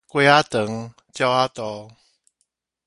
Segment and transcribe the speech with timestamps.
[0.07, 1.91] 雞仔腸，鳥仔肚